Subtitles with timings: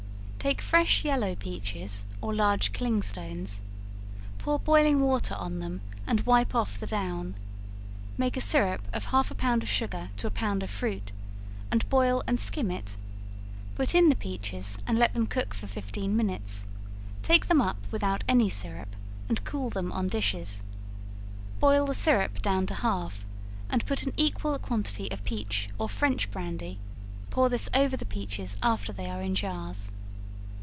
[0.43, 3.61] Take fresh yellow peaches, or large clingstones,
[4.39, 7.35] pour boiling water on them, and wipe off the down;
[8.17, 11.11] make a syrup of half a pound of sugar to a pound of fruit,
[11.69, 12.97] and boil and skim it;
[13.75, 16.65] put in the peaches, and let them cook for fifteen minutes;
[17.21, 18.95] take them up without any syrup,
[19.29, 20.63] and cool them on dishes;
[21.59, 23.25] boil the syrup down to half,
[23.69, 26.79] and put an equal quantity of peach or French brandy,
[27.29, 29.91] pour this over the peaches after they are in jars.